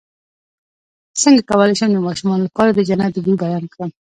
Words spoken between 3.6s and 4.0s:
کړم